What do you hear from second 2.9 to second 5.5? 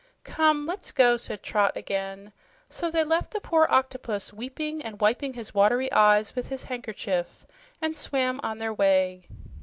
left the poor octopus weeping and wiping